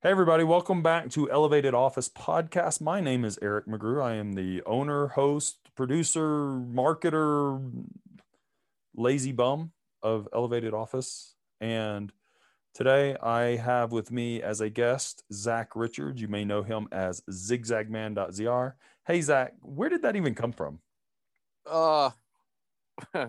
[0.00, 2.80] Hey, everybody, welcome back to Elevated Office Podcast.
[2.80, 4.00] My name is Eric McGrew.
[4.00, 7.60] I am the owner, host, producer, marketer,
[8.94, 11.34] lazy bum of Elevated Office.
[11.60, 12.12] And
[12.74, 16.20] today I have with me as a guest Zack Richards.
[16.22, 18.74] You may know him as zigzagman.zr.
[19.04, 20.78] Hey, Zack, where did that even come from?
[21.66, 22.10] Uh,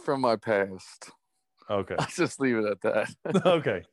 [0.00, 1.12] from my past.
[1.70, 1.94] Okay.
[2.00, 3.14] I'll just leave it at that.
[3.46, 3.84] okay.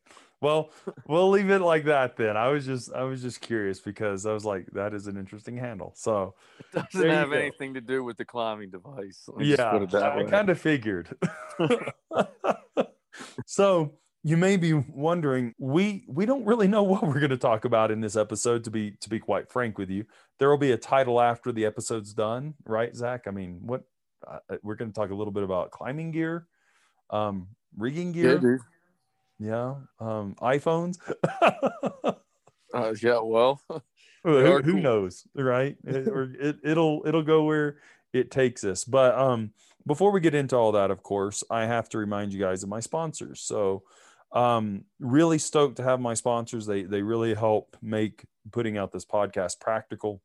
[0.43, 0.71] Well,
[1.07, 2.35] we'll leave it like that then.
[2.35, 5.55] I was just I was just curious because I was like, that is an interesting
[5.55, 5.93] handle.
[5.95, 7.35] So It doesn't have go.
[7.37, 9.23] anything to do with the climbing device.
[9.27, 11.15] Let me just yeah, I kind of figured.
[13.45, 13.93] so
[14.25, 17.89] you may be wondering, we we don't really know what we're going to talk about
[17.89, 18.65] in this episode.
[18.65, 20.03] To be to be quite frank with you,
[20.39, 23.27] there will be a title after the episode's done, right, Zack?
[23.27, 23.83] I mean, what
[24.27, 26.47] uh, we're going to talk a little bit about climbing gear,
[27.11, 27.47] um,
[27.77, 28.59] rigging yeah, gear, dude.
[29.43, 30.97] Yeah, um, iPhones.
[32.73, 33.61] Uh, yeah, well,
[34.23, 35.77] who, who knows right?
[35.83, 37.77] It, or it, it'll it'll go where
[38.13, 38.83] it takes us.
[38.83, 39.51] But um
[39.85, 42.69] before we get into all that of course i have to remind you guys of
[42.69, 43.41] my sponsors.
[43.41, 43.83] So
[44.31, 46.65] um really stoked to have my sponsors.
[46.65, 50.21] They they really help make putting out this podcast practical.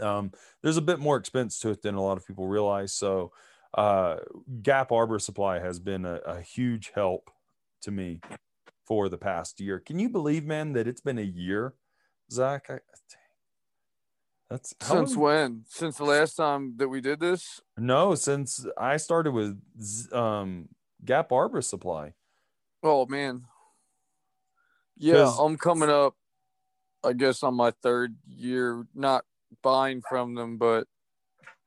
[0.00, 0.30] Um
[0.62, 2.92] there's a bit more expense to it than a lot of people realize.
[2.92, 3.32] So
[3.76, 4.18] uh
[4.62, 7.30] gap arbor supply has been a, a huge help
[7.84, 8.20] to me
[8.86, 11.74] for the past year can you believe man that it's been a year
[12.30, 12.78] Zack, I,
[14.50, 15.64] that's since when?
[15.68, 17.60] Since the last time that we did this?
[17.76, 19.60] no, since I started with
[20.12, 20.68] um,
[21.04, 22.12] Gap Arbor Supply.
[22.82, 23.44] Oh man.
[24.96, 26.14] yeah, I'm coming up.
[27.02, 29.24] I guess on my third year, not
[29.62, 30.86] buying from them, but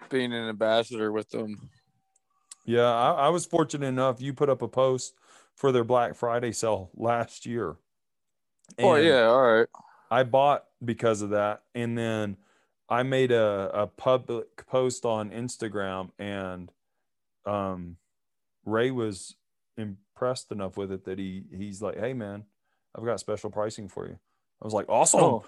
[0.10, 1.70] being an ambassador with them.
[2.66, 4.22] Yeah, I, I was fortunate enough.
[4.22, 5.14] You put up a post
[5.58, 7.76] for their Black Friday sale last year.
[8.80, 9.68] oh yeah, all right.
[10.10, 12.38] I bought because of that, and then
[12.88, 16.72] I made a, a public post on Instagram, and
[17.46, 17.98] um,
[18.66, 19.36] Ray was
[19.76, 22.46] impressed enough with it that he he's like, "Hey man,
[22.96, 24.18] I've got special pricing for you."
[24.62, 25.46] I was like, "Awesome." Oh,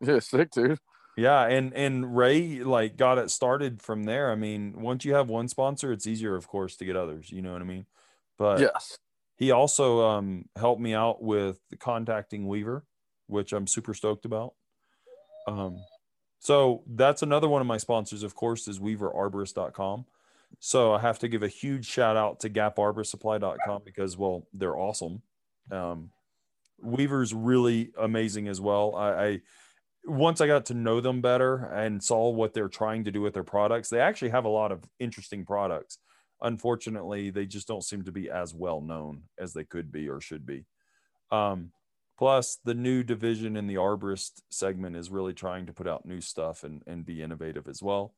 [0.00, 0.78] yeah, sick, dude.
[1.16, 4.30] Yeah, and and Ray like got it started from there.
[4.30, 7.30] I mean, once you have one sponsor, it's easier, of course, to get others.
[7.30, 7.86] You know what I mean?
[8.38, 8.98] But yes.
[9.36, 12.84] He also um, helped me out with contacting Weaver,
[13.26, 14.54] which I'm super stoked about.
[15.46, 15.78] Um,
[16.38, 20.06] so that's another one of my sponsors, of course, is weaverarborist.com.
[20.58, 25.22] So I have to give a huge shout out to gaparborsupply.com because, well, they're awesome.
[25.70, 26.10] Um,
[26.80, 28.94] Weaver's really amazing as well.
[28.96, 29.40] I, I
[30.04, 33.34] once I got to know them better and saw what they're trying to do with
[33.34, 35.98] their products, they actually have a lot of interesting products
[36.42, 40.20] unfortunately they just don't seem to be as well known as they could be or
[40.20, 40.64] should be.
[41.30, 41.72] Um,
[42.18, 46.20] plus the new division in the arborist segment is really trying to put out new
[46.20, 48.14] stuff and, and be innovative as well.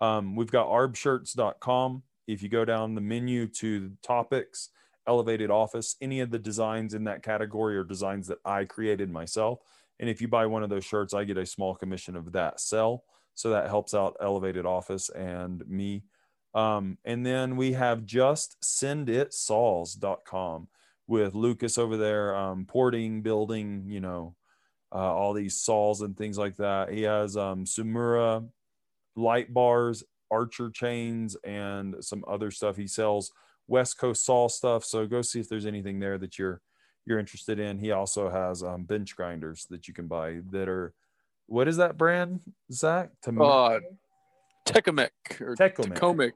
[0.00, 4.70] Um, we've got arbshirts.com if you go down the menu to topics
[5.08, 9.58] elevated office any of the designs in that category are designs that i created myself
[9.98, 12.60] and if you buy one of those shirts i get a small commission of that
[12.60, 13.02] sell.
[13.34, 16.04] So that helps out elevated office and me
[16.54, 20.68] um, and then we have just senditsaws.com
[21.06, 24.34] with Lucas over there, um, porting, building, you know,
[24.94, 26.92] uh, all these saws and things like that.
[26.92, 28.44] He has um, Sugihara
[29.16, 32.76] light bars, archer chains, and some other stuff.
[32.76, 33.32] He sells
[33.66, 34.84] West Coast saw stuff.
[34.84, 36.60] So go see if there's anything there that you're
[37.04, 37.78] you're interested in.
[37.78, 40.94] He also has um, bench grinders that you can buy that are
[41.46, 42.40] what is that brand,
[42.70, 43.10] Zack?
[43.22, 43.80] Tam- Uh,
[44.64, 45.56] Tecumseh or.
[45.56, 46.30] Tacoma.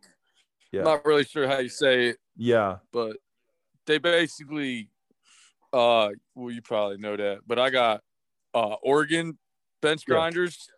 [0.72, 0.82] Yeah.
[0.82, 2.78] Not really sure how you say it, yeah.
[2.92, 3.16] but
[3.86, 4.90] they basically,
[5.72, 8.02] uh, well, you probably know that, but I got
[8.52, 9.38] uh Oregon
[9.80, 10.14] bench Yeah.
[10.14, 10.68] grinders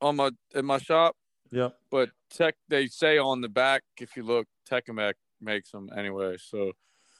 [0.00, 1.16] on my in my shop,
[1.50, 1.70] Yeah.
[1.90, 6.72] but Tech they say on the back if you look, Tecumseh makes them anyway, so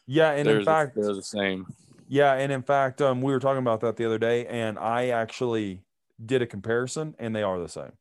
[0.07, 1.67] Yeah, and in fact, the, they're the same.
[2.09, 5.09] Yeah, and in fact, um, we were talking about that the other day, and I
[5.09, 5.85] actually
[6.25, 7.93] did a comparison, and they are the same.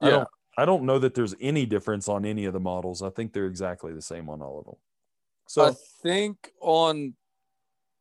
[0.00, 0.10] I Yeah.
[0.10, 3.00] don't, I don't know that there's any difference on any of the models.
[3.00, 4.74] I think they're exactly the same on all of them.
[5.46, 5.72] So I
[6.02, 7.14] think on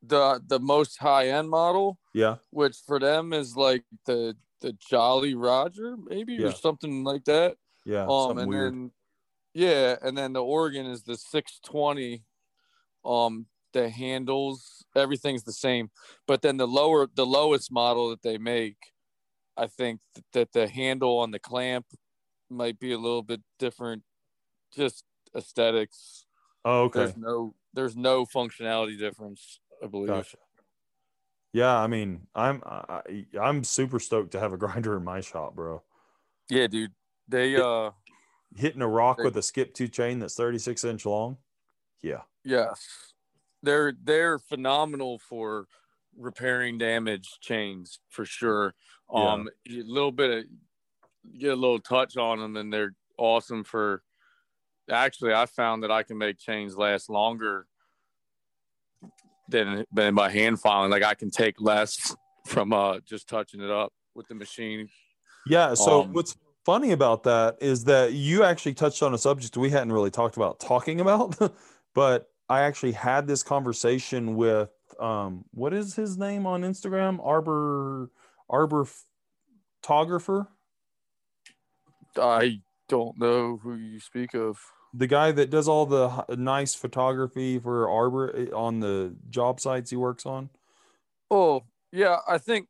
[0.01, 5.35] the the most high end model, yeah, which for them is like the the Jolly
[5.35, 6.47] Roger, maybe Yeah.
[6.47, 7.57] or something like that.
[7.85, 8.73] yeah, Um, something and weird.
[8.73, 8.91] then
[9.53, 12.23] yeah, and then the Oregon is the 620.
[13.05, 15.91] Um, the handles, everything's the same,
[16.25, 18.77] but then the lower, the lowest model that they make,
[19.55, 21.85] I think th- that the handle on the clamp
[22.49, 24.03] might be a little bit different,
[24.75, 25.03] just
[25.35, 26.25] aesthetics.
[26.65, 30.07] oh, okay, There's no, there's no functionality difference, I believe.
[30.07, 30.37] gotcha.
[31.53, 33.01] Yeah, I mean, I'm I,
[33.41, 35.81] I'm super stoked to have a grinder in my shop, bro.
[36.49, 36.91] Yeah, dude.
[37.27, 37.91] They It- uh
[38.55, 41.37] Hitting a rock They- with a skip tooth chain that's 36 inch long.
[42.01, 42.21] Yeah.
[42.43, 43.13] yes.
[43.63, 45.67] They're they're phenomenal for
[46.15, 48.75] repairing damaged chains for sure.
[49.13, 49.33] Yeah.
[49.33, 50.45] Um a little bit of
[51.37, 54.03] get a little touch on them and they're awesome for
[54.89, 57.67] actually I found that I can make chains last longer
[59.49, 60.91] than than by hand filing.
[60.91, 62.15] Like I can take less
[62.45, 64.89] from uh just touching it up with the machine.
[65.45, 65.73] Yeah.
[65.73, 66.35] So Um, what's
[66.65, 70.35] funny about that is that you actually touched on a subject we hadn't really talked
[70.35, 71.37] about talking about,
[71.93, 74.69] but I actually had this conversation with
[74.99, 77.19] um what is his name on Instagram?
[77.23, 78.09] Arbor
[78.49, 78.87] Arbor
[79.81, 80.47] photographer,
[82.17, 84.59] I don't know who you speak of.
[84.93, 89.89] the guy that does all the nice photography for Arbor eh, on the job sites
[89.89, 90.49] he works on.
[91.29, 92.67] Oh, yeah, I think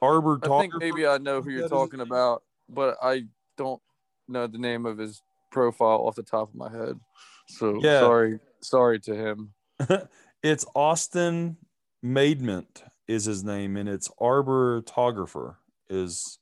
[0.00, 3.24] Arbor I think maybe I know who you're talking about, but I
[3.56, 3.82] don't
[4.26, 6.98] know the name of his profile off the top of my head.
[7.48, 8.00] So Yeah.
[8.00, 9.54] sorry, sorry to him.
[10.42, 11.56] it's Austin
[12.04, 15.58] Maidment is his name, and it's Arbor photographer
[15.88, 16.38] is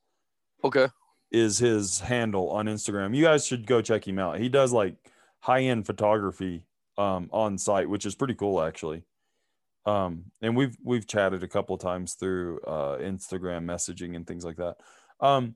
[0.65, 0.89] Okay.
[1.37, 3.15] Is his handle on Instagram.
[3.17, 4.39] You guys should go check him out.
[4.39, 4.97] He does like
[5.41, 6.65] high end photography
[6.99, 9.03] um, on site, which is pretty cool actually.
[9.85, 14.45] Um, and we've we've chatted a couple of times through uh, Instagram messaging and things
[14.45, 14.77] like that.
[15.21, 15.55] Um,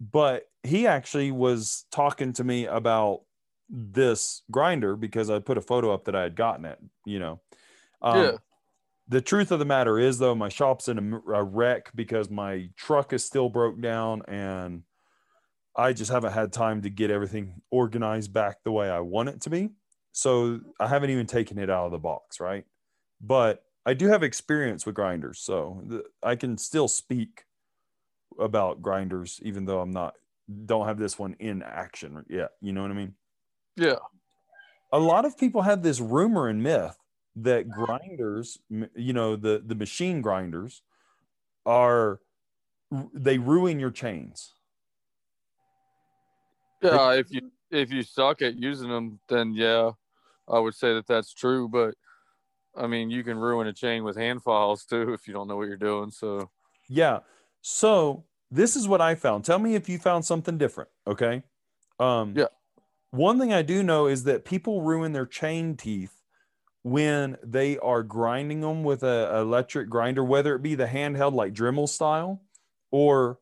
[0.00, 3.22] but he actually was talking to me about
[3.68, 6.78] this grinder because I put a photo up that I had gotten it.
[7.04, 7.40] You know,
[8.00, 8.32] um, Yeah.
[9.08, 12.70] the truth of the matter is though my shop's in a, a wreck because my
[12.76, 14.82] truck is still broke down and
[15.76, 19.40] i just haven't had time to get everything organized back the way i want it
[19.40, 19.70] to be.
[20.12, 22.64] So i haven't even taken it out of the box right?
[23.20, 27.44] But i do have experience with grinders so the, i can still speak
[28.38, 30.14] about grinders even though i'm not
[30.66, 33.14] don't have this one in action yet you know what i mean?
[33.76, 33.96] Yeah.
[34.92, 36.96] a lot of people have this rumor and myth
[37.36, 38.58] that grinders
[38.94, 40.82] you know the the machine grinders
[41.66, 42.20] are
[43.12, 44.54] they ruin your chains
[46.92, 47.12] Yeah.
[47.14, 49.90] If you if you suck at using them, then yeah,
[50.48, 51.68] I would say that that's true.
[51.68, 51.94] But
[52.76, 55.56] I mean, you can ruin a chain with hand files too if you don't know
[55.56, 56.10] what you're doing.
[56.10, 56.50] So
[56.88, 57.20] yeah
[57.62, 61.42] so this is what i found tell me if you found something different okay
[61.98, 62.46] um Yeah.
[63.10, 66.22] one thing i do know is that people ruin their chain teeth
[66.82, 71.52] when they are grinding them with a electric grinder whether it be the handheld like
[71.52, 72.42] dremel style
[72.90, 73.38] or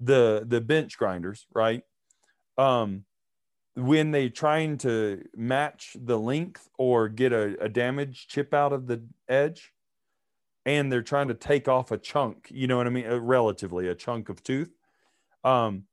[0.00, 1.84] the the bench grinders right
[2.60, 3.04] um
[3.76, 8.86] when they're trying to match the length or get a, a damaged chip out of
[8.86, 9.72] the edge
[10.66, 13.06] and they're trying to take off a chunk you know what i mean?
[13.06, 14.70] Uh, relatively a chunk of tooth.
[15.44, 15.84] Um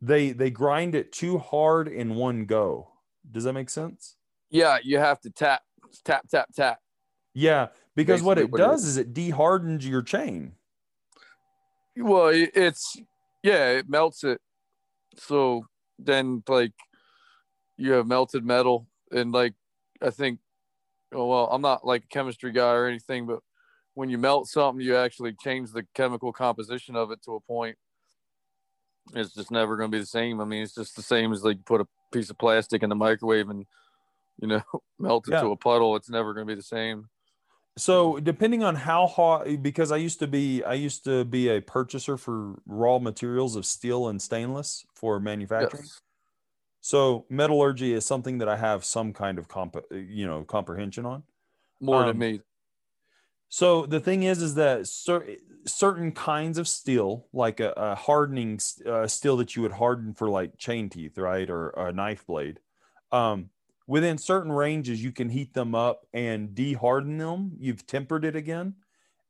[0.00, 2.88] they they grind it too hard in one go.
[3.30, 4.16] Does that make sense?
[4.50, 5.62] Yeah, you have to tap,
[6.04, 6.78] tap, tap, tap.
[7.34, 10.52] yeah because what it what it does is it dehardens your chain.
[11.96, 12.96] Well, it's
[13.42, 14.40] yeah, it melts it.
[15.16, 15.66] So
[16.04, 16.72] then, like,
[17.76, 19.54] you have melted metal, and like,
[20.00, 20.40] I think,
[21.12, 23.40] oh, well, I'm not like a chemistry guy or anything, but
[23.94, 27.76] when you melt something, you actually change the chemical composition of it to a point.
[29.14, 30.40] It's just never going to be the same.
[30.40, 32.94] I mean, it's just the same as like put a piece of plastic in the
[32.94, 33.66] microwave and
[34.40, 34.62] you know
[34.98, 35.40] melt it Yeah.
[35.42, 35.96] to a puddle.
[35.96, 37.08] It's never going to be the same.
[37.76, 41.60] So depending on how hot because i used to be i used to be a
[41.60, 46.00] purchaser for raw materials of steel and stainless for manufacturing Yes.
[46.80, 51.22] so metallurgy is something that i have some kind of comp you know comprehension on
[51.80, 52.40] More Um, than me.
[53.48, 55.36] So the thing is, is that cer-
[55.66, 60.30] certain kinds of steel, like a, a hardening uh, steel that you would harden for
[60.30, 62.60] like chain teeth, right, or, a knife blade,
[63.10, 63.50] um,
[63.86, 67.52] within certain ranges, you can heat them up and de-harden them.
[67.58, 68.76] You've tempered it again,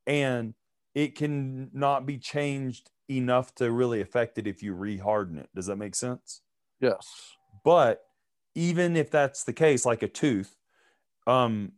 [0.06, 0.54] and
[0.94, 5.50] it can not be changed enough to really affect it if you re-harden it.
[5.54, 6.42] Does that make sense?
[6.80, 7.38] Yes.
[7.64, 8.04] but
[8.54, 10.56] even if that's the case like a tooth
[11.26, 11.72] um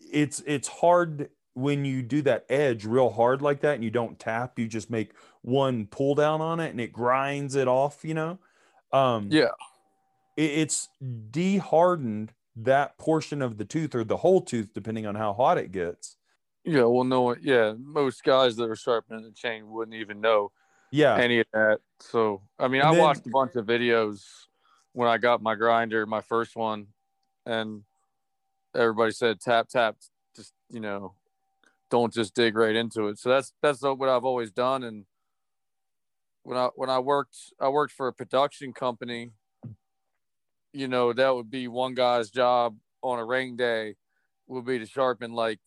[0.00, 4.18] it's it's hard when you do that edge real hard like that and you don't
[4.18, 8.14] tap you just make one pull down on it and it grinds it off you
[8.14, 8.38] know
[8.92, 9.50] um Yeah.
[10.38, 10.88] It, it's
[11.30, 15.70] de-hardened that portion of the tooth or the whole tooth depending on how hot it
[15.72, 16.16] gets
[16.64, 16.84] Yeah.
[16.84, 17.36] Well, no.
[17.40, 17.74] Yeah.
[17.78, 20.50] Most guys that are sharpening the chain wouldn't even know
[20.90, 21.78] yeah any of that.
[22.00, 24.24] So, I mean, And I then- watched a bunch of videos
[24.92, 26.88] when I got my grinder, my first one,
[27.46, 27.84] and
[28.74, 29.96] everybody said tap, tap,
[30.34, 31.14] just, you know,
[31.90, 33.18] don't just dig right into it.
[33.18, 34.82] So that's that's what I've always done.
[34.82, 35.04] And
[36.42, 39.30] when I when I worked I worked for a production company,
[40.78, 43.96] you know, that would be one guy's job on a rain day
[44.46, 45.60] would be to sharpen like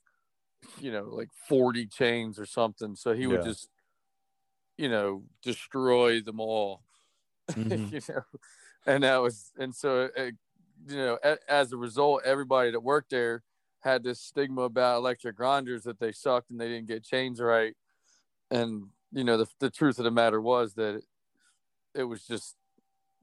[0.80, 2.96] you know, like 40 chains or something.
[2.96, 3.44] So he would Yeah.
[3.44, 3.70] just,
[4.78, 6.84] you know, destroy them all,
[7.56, 7.92] Mhm.
[7.92, 8.24] you know,
[8.86, 10.32] and that was, and so, uh,
[10.88, 13.44] you know, a, as a result, everybody that worked there
[13.82, 17.76] had this stigma about electric grinders that they sucked and they didn't get chains right.
[18.52, 21.04] And, you know, the, the truth of the matter was that it,
[21.96, 22.58] it was just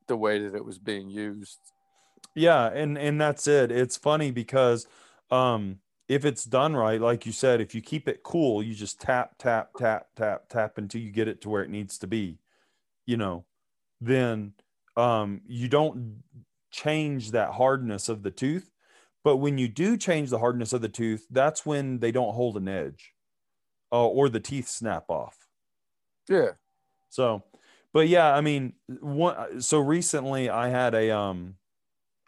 [0.08, 1.60] the way that it was being used.
[2.34, 3.70] Yeah, and and that's it.
[3.70, 4.86] It's funny because
[5.30, 9.00] um if it's done right, like you said, if you keep it cool, you just
[9.00, 12.38] tap tap tap tap tap until you get it to where it needs to be,
[13.06, 13.44] you know,
[14.00, 14.54] then
[14.96, 16.22] um you don't
[16.70, 18.70] change that hardness of the tooth.
[19.24, 22.56] But when you do change the hardness of the tooth, that's when they don't hold
[22.56, 23.14] an edge.
[23.90, 25.48] Uh, or the teeth snap off.
[26.28, 26.52] Yeah.
[27.08, 27.42] So,
[27.92, 29.62] but yeah, I mean, one.
[29.62, 31.56] So recently, I had a um,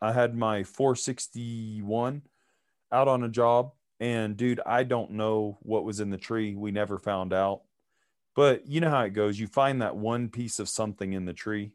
[0.02, 2.22] I had my 461
[2.92, 6.54] out on a job, and dude, I don't know what was in the tree.
[6.54, 7.62] We never found out.
[8.34, 9.38] But you know how it goes.
[9.38, 11.72] You find that one piece of something in the tree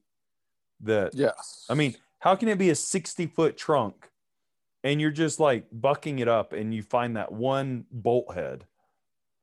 [0.82, 1.66] that Yes.
[1.70, 4.10] I mean, how can it be a 60 foot trunk
[4.84, 8.66] and you're just like bucking it up and you find that one bolt head?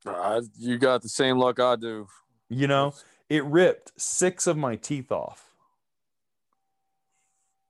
[0.05, 2.07] Uh, you got the same luck I do.
[2.49, 2.95] You know,
[3.29, 5.52] it ripped six of my teeth off.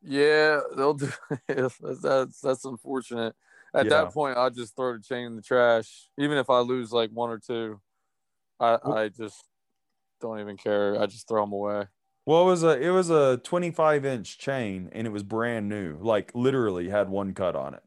[0.03, 1.11] Yeah, they'll do.
[1.49, 3.35] that's, that's that's unfortunate.
[3.75, 3.91] At Yeah.
[3.91, 6.09] that point, I just throw the chain in the trash.
[6.19, 7.81] Even if I lose like one or two,
[8.61, 9.45] I I just
[10.21, 11.01] don't even care.
[11.01, 11.87] I just throw them away.
[12.25, 15.97] Well, it was a it was a 25 inch chain and it was brand new,
[15.99, 17.83] like literally had one cut on it.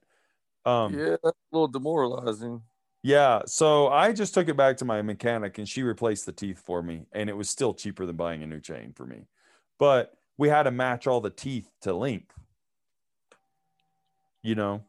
[0.66, 1.06] Um, yeah.
[1.12, 2.64] yeah, that's a little demoralizing.
[3.04, 6.60] Yeah, so I just took it back to my mechanic and she replaced the teeth
[6.60, 9.28] for me, and it was still cheaper than buying a new chain for me.
[9.78, 12.34] But we had to match all the teeth to length,
[14.44, 14.84] you know,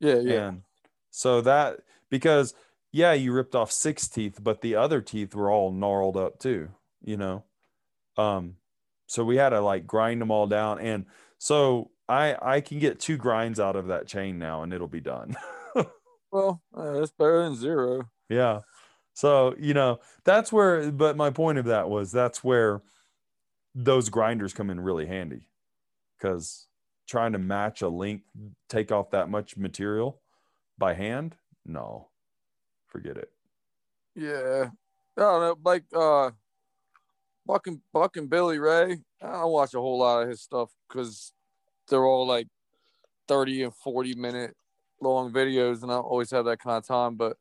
[0.00, 0.62] Yeah, yeah, and
[1.10, 2.54] so that because
[2.92, 6.70] yeah, you ripped off six teeth, but the other teeth were all gnarled up too,
[7.02, 7.44] you know.
[8.16, 8.56] Um,
[9.06, 11.06] so we had to like grind them all down, and
[11.38, 15.00] so I I can get two grinds out of that chain now, and it'll be
[15.00, 15.36] done.
[16.30, 18.08] Well, uh, that's better than zero.
[18.28, 18.60] yeah.
[19.14, 22.82] So you know that's where, but my point of that was that's where
[23.78, 25.48] those grinders come in really handy,
[26.16, 26.66] because
[27.06, 28.24] trying to match a length,
[28.68, 30.20] take off that much material
[30.78, 32.08] by hand, no,
[32.88, 33.30] forget it.
[34.14, 34.70] Yeah,
[35.18, 35.56] I don't know.
[35.62, 36.30] Like uh,
[37.44, 38.98] Buck and Buckin' Billy Ray.
[39.22, 41.32] I don't watch a whole lot of his stuff because
[41.88, 42.48] they're all like
[43.28, 44.56] thirty and forty minute
[45.02, 47.16] long videos, and I always have that kind of time.
[47.16, 47.36] But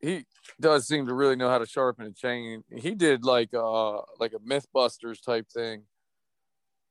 [0.00, 0.24] he
[0.60, 2.62] does seem to really know how to sharpen a chain.
[2.74, 5.84] He did like uh like a MythBusters type thing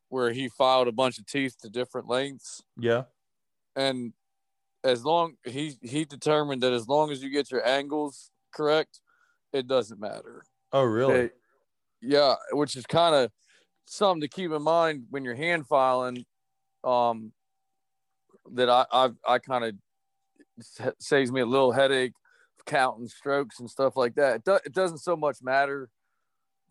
[0.09, 3.03] where he filed a bunch of teeth to different lengths Yeah.
[3.75, 4.13] and
[4.83, 9.01] as long he he determined that as long as you get your angles correct,
[9.51, 10.45] it doesn't matter.
[10.71, 11.13] Oh, really?
[11.13, 11.31] They-
[12.01, 13.31] yeah, which is kind of
[13.87, 16.25] something to keep in mind when you're hand filing.
[16.83, 17.33] Um,
[18.51, 22.13] that I I, I kind of saves me a little headache
[22.65, 24.37] counting strokes and stuff like that.
[24.37, 25.89] It, do, it doesn't so much matter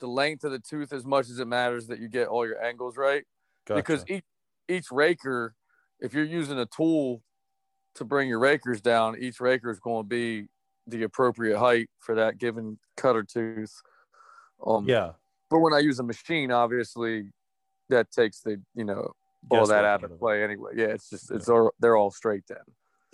[0.00, 2.62] the length of the tooth as much as it matters that you get all your
[2.62, 3.24] angles right
[3.66, 4.24] because each
[4.68, 5.54] each raker,
[6.00, 7.22] if you're using a tool
[7.96, 10.46] to bring your rakers down, each raker is going to be
[10.86, 13.72] the appropriate height for that given cutter tooth.
[14.66, 15.12] Um, yeah.
[15.50, 17.24] But when I use a machine, obviously,
[17.90, 19.12] that takes the you know
[19.50, 20.72] all that out of play anyway.
[20.76, 22.58] Yeah, it's just it's all they're all straight then.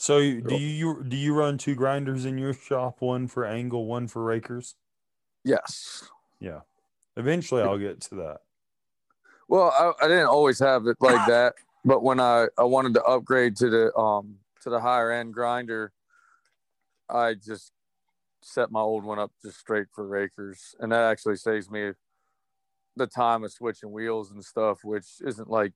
[0.01, 3.03] So do you do you run two grinders in your shop?
[3.03, 4.75] One for angle, one for rakers.
[5.45, 6.09] Yes.
[6.41, 6.61] Yeah.
[7.19, 8.39] Eventually, I'll get to that.
[9.47, 11.53] Well, I, I didn't always have it like that,
[11.85, 15.93] but when I, I wanted to upgrade to the um to the higher end grinder,
[17.11, 17.73] I just
[18.41, 21.91] set my old one up just straight for rakers, and that actually saves me
[22.97, 25.75] the time of switching wheels and stuff, which isn't like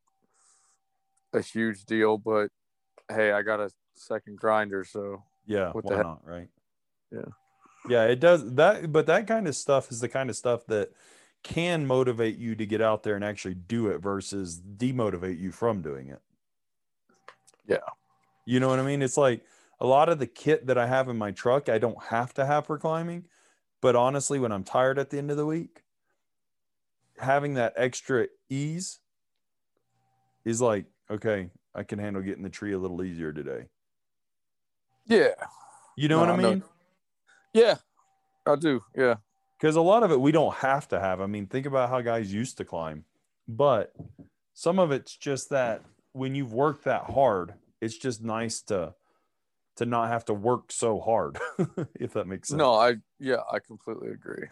[1.35, 2.49] a huge deal, but
[3.11, 5.73] hey, I got a second grinder, so Yeah.
[5.73, 6.27] What why not?
[6.27, 6.49] Right.
[7.11, 7.21] Yeah.
[7.89, 8.05] Yeah.
[8.05, 10.91] It does that, but that kind of stuff is the kind of stuff that
[11.43, 15.83] can motivate you to get out there and actually do it versus demotivate you from
[15.83, 16.21] doing it.
[17.67, 17.79] Yeah.
[18.47, 19.03] You know what I mean?
[19.03, 19.45] It's like
[19.81, 22.47] a lot of the kit that I have in my truck, I don't have to
[22.47, 23.27] have for climbing.
[23.83, 25.83] But honestly, when I'm tired at the end of the week,
[27.19, 29.01] having that extra ease
[30.45, 33.67] is like, okay, I can handle getting the tree a little easier today.
[35.07, 35.35] Yeah.
[35.97, 36.63] You know No, what I mean?
[37.53, 37.77] Yeah,
[38.47, 38.83] I do.
[38.97, 39.17] Yeah.
[39.59, 41.21] because a lot of it we don't have to have.
[41.21, 43.05] I mean, think about how guys used to climb,
[43.47, 43.95] but
[44.55, 45.83] some of it's just that
[46.13, 48.95] when you've worked that hard, it's just nice to
[49.77, 51.39] to not have to work so hard,
[51.95, 52.59] if that makes sense.
[52.59, 54.49] No, I yeah, I completely agree.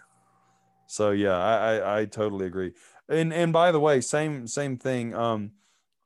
[0.86, 2.72] So yeah, I, I I totally agree.
[3.08, 5.14] And and by the way, same same thing.
[5.14, 5.52] Um,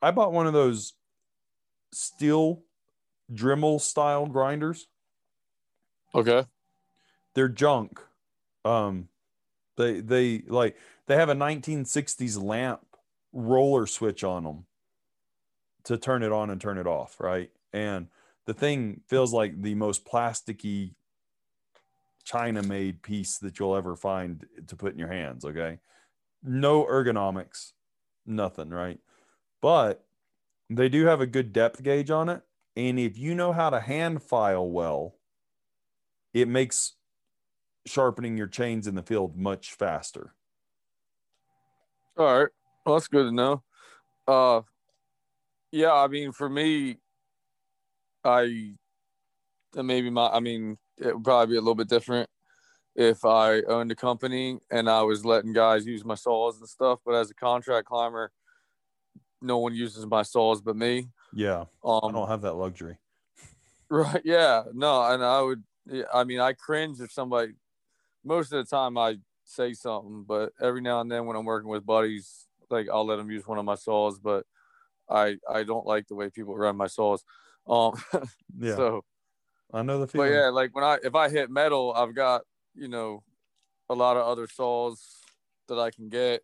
[0.02, 0.94] I bought one of those
[1.92, 2.62] steel
[3.32, 4.88] Dremel style grinders.
[6.14, 6.44] Okay.
[7.34, 8.00] they're junk.
[8.64, 9.08] Um,
[9.76, 12.80] they they like they have a 1960s lamp
[13.32, 14.66] roller switch on them
[15.84, 17.50] to turn it on and turn it off, right?
[17.72, 18.08] And
[18.46, 20.94] the thing feels like the most plasticky
[22.24, 25.78] China made piece that you'll ever find to put in your hands, okay?
[26.42, 27.72] No ergonomics,
[28.26, 28.98] nothing, right?
[29.62, 30.04] But
[30.70, 32.42] they do have a good depth gauge on it.
[32.76, 35.16] And if you know how to hand file well,
[36.34, 36.92] it makes
[37.86, 40.34] sharpening your chains in the field much faster.
[42.18, 42.48] All right.
[42.84, 43.62] Well, that's good to know.
[44.28, 44.62] Uh,
[45.72, 46.98] yeah, I mean, for me,
[48.24, 48.74] I
[49.76, 52.28] uh, maybe my, I mean, it would probably be a little bit different
[52.94, 57.00] if I owned a company and I was letting guys use my saws and stuff.
[57.04, 58.32] But as a contract climber,
[59.42, 61.08] no one uses my saws but me.
[61.36, 62.98] Yeah, I Um, don't have that luxury.
[63.88, 64.22] Right.
[64.24, 64.64] Yeah.
[64.72, 65.00] No.
[65.04, 65.62] And I would,
[66.12, 67.52] I mean, I cringe if somebody.
[68.24, 71.68] Most of the time, I say something, but every now and then, when I'm working
[71.68, 74.18] with buddies, like I'll let them use one of my saws.
[74.18, 74.44] But
[75.08, 77.22] I I don't like the way people run my saws.
[77.68, 77.92] Um.
[78.58, 79.04] Yeah, So,
[79.72, 82.42] I know the feel but yeah, like when I if I hit metal, I've got
[82.74, 83.22] you know
[83.88, 85.20] a lot of other saws
[85.68, 86.42] that I can get.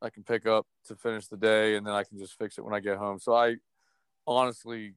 [0.00, 2.64] I can pick up to finish the day, and then I can just fix it
[2.64, 3.18] when I get home.
[3.18, 3.56] So I
[4.28, 4.94] honestly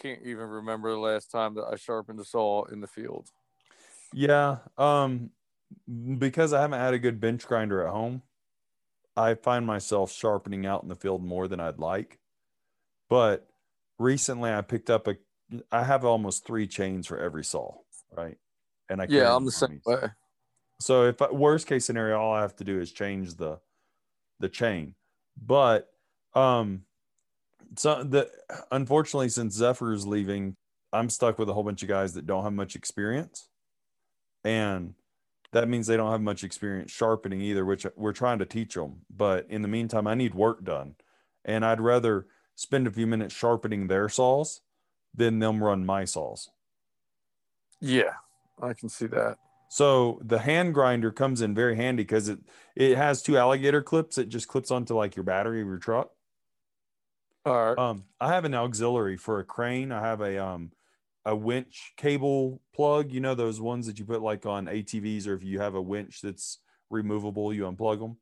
[0.00, 3.30] can't even remember the last time that I sharpened a saw in the field.
[4.14, 5.30] Yeah, um,
[6.18, 8.22] because I haven't had a good bench grinder at home,
[9.16, 12.18] I find myself sharpening out in the field more than I'd like.
[13.10, 13.48] But
[13.98, 15.16] recently, I picked up a.
[15.72, 17.74] I have almost three chains for every saw,
[18.16, 18.36] right?
[18.88, 19.80] And I Yeah, I'm the same me.
[19.84, 20.10] way.
[20.80, 23.58] So if I, worst case scenario, all I have to do is change the
[24.40, 24.94] the chain.
[25.40, 25.88] But
[26.34, 26.84] um
[27.78, 28.28] so the
[28.72, 30.56] unfortunately since Zephyr is leaving,
[30.92, 33.48] I'm stuck with a whole bunch of guys that don't have much experience.
[34.44, 34.94] And
[35.52, 39.02] that means they don't have much experience sharpening either, which we're trying to teach them.
[39.14, 40.96] But in the meantime, I need work done.
[41.44, 44.60] And I'd rather spend a few minutes sharpening their saws
[45.14, 46.50] than them run my saws.
[47.80, 48.14] Yeah,
[48.60, 49.38] I can see that.
[49.70, 52.40] So the hand grinder comes in very handy because it
[52.74, 54.18] it has two alligator clips.
[54.18, 56.10] It just clips onto like your battery of your truck.
[57.48, 57.78] All right.
[57.78, 59.92] Um, I have an auxiliary for a crane.
[59.92, 60.72] I have a um
[61.24, 63.12] a winch cable plug.
[63.12, 65.82] You know those ones that you put like on ATVs, or if you have a
[65.82, 66.58] winch that's
[66.90, 68.18] removable, you unplug them.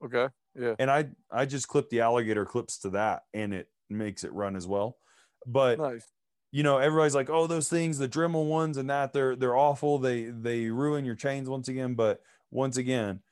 [0.00, 0.28] Okay.
[0.54, 0.76] Yeah.
[0.78, 4.56] And I I just clip the alligator clips to that, and it makes it run
[4.56, 4.98] as well.
[5.46, 6.12] But Nice.
[6.52, 9.98] you know everybody's like oh those things the dremel ones and that they're they're awful
[9.98, 13.22] they they ruin your chains once again but once again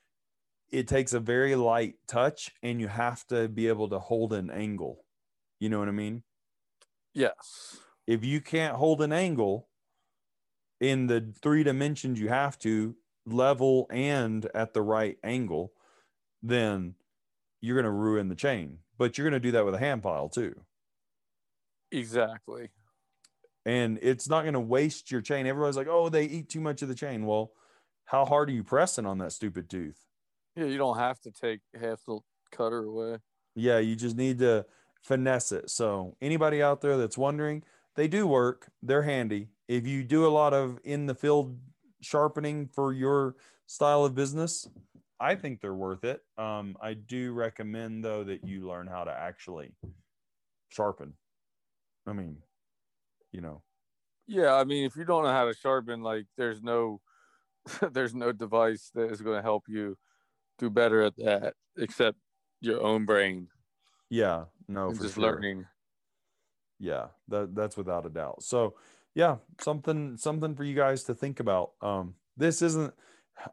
[0.70, 4.50] it takes a very light touch and you have to be able to hold an
[4.50, 5.05] angle
[5.60, 6.22] you know what i mean
[7.14, 7.80] Yes.
[8.06, 9.68] if you can't hold an angle
[10.80, 15.72] in the three dimensions you have to level and at the right angle
[16.42, 16.94] then
[17.60, 20.02] you're going to ruin the chain but you're going to do that with a hand
[20.02, 20.54] file too
[21.90, 22.70] Exactly.
[23.64, 25.46] and it's not going to waste your chain.
[25.46, 27.52] Everybody's like, "Oh, they eat too much of the chain." Well,
[28.06, 30.06] how hard are you pressing on that stupid tooth?
[30.54, 33.18] Yeah, you don't have to take half the cutter away.
[33.54, 34.66] Yeah, you just need to
[35.06, 35.70] finesse it.
[35.70, 37.62] So, anybody out there that's wondering,
[37.94, 38.72] they do work.
[38.82, 39.48] They're handy.
[39.68, 41.58] If you do a lot of in the field
[42.00, 44.68] sharpening for your style of business,
[45.20, 46.22] I think they're worth it.
[46.36, 49.72] Um, I do recommend though that you learn how to actually
[50.68, 51.14] sharpen.
[52.06, 52.38] I mean,
[53.32, 53.62] you know,
[54.26, 57.00] Yeah, I mean, if you don't know how to sharpen, like, there's no,
[57.92, 59.96] there's no device that is going to help you
[60.58, 62.18] do better at that except
[62.60, 63.48] your own brain
[64.10, 65.22] yeah, no, and for just sure.
[65.24, 65.64] learning.
[66.78, 68.74] yeah that that's without a doubt so
[69.14, 72.92] yeah something something for you guys to think about um this isn't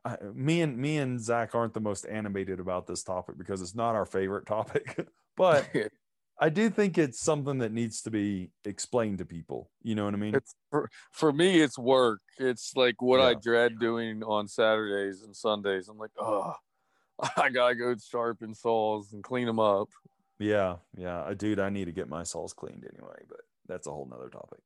[0.05, 3.75] I- me and me and zack aren't the most animated about this topic because it's
[3.75, 5.69] not our favorite topic but
[6.39, 10.13] i do think it's something that needs to be explained to people you know what
[10.13, 12.19] i mean It's for, for me, it's work.
[12.39, 15.87] It's like what I dread doing on Saturdays and Sundays.
[15.87, 16.55] I'm like, oh,
[17.37, 19.89] I gotta go sharpen saws and clean them up.
[20.43, 23.91] Yeah yeah uh, dude i need to get my saws cleaned anyway but that's a
[23.91, 24.59] whole nother topic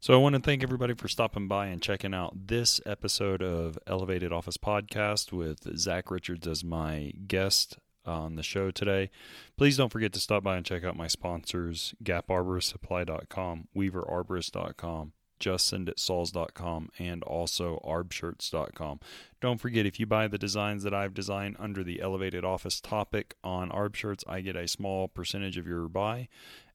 [0.00, 3.76] So I want to thank everybody for stopping by and checking out this episode of
[3.88, 9.10] Elevated Office Podcast with Zack Richards as my guest on the show today.
[9.56, 17.22] Please don't forget to stop by and check out my sponsors, GapArboristSupply.com, WeaverArborist.com, JustSendItSaws.com, and
[17.22, 19.00] also ArbShirts.com.
[19.40, 23.34] Don't forget, if you buy the designs that I've designed under the Elevated Office topic
[23.44, 26.28] on arbshirts, I get a small percentage of your buy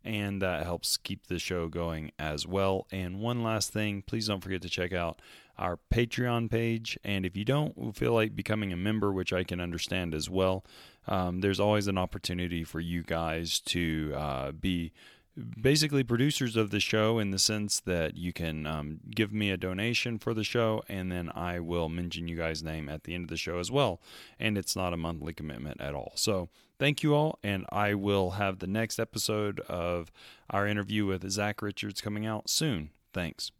[0.03, 2.87] and that helps keep the show going as well.
[2.91, 5.21] And one last thing, please don't forget to check out
[5.57, 6.97] our Patreon page.
[7.03, 10.65] And if you don't feel like becoming a member, which I can understand as well,
[11.07, 14.91] um, there's always an opportunity for you guys to uh, be
[15.59, 19.57] basically producers of the show in the sense that you can um, give me a
[19.57, 23.25] donation for the show and then I will mention you guys' name at the end
[23.25, 23.99] of the show as well.
[24.39, 26.11] And it's not a monthly commitment at all.
[26.15, 27.39] So thank you all.
[27.43, 30.11] And I will have the next episode of
[30.49, 32.91] our interview with Zack Richards coming out soon.
[33.11, 33.51] Thanks.